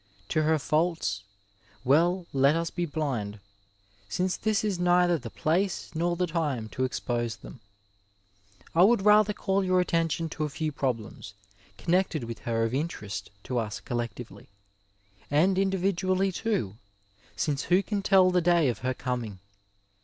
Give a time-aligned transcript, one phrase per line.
[0.29, 1.21] To her faults—
[1.83, 3.39] well let us be blind*
[4.09, 7.59] since this is neither the place nor the time to expose them;
[8.73, 11.33] I would rather call jour attention to a few problenui
[11.77, 14.47] connected with her of interest to us collectivelj,—
[15.29, 16.77] and individually, too,
[17.35, 19.37] since who can tell the day of her coming.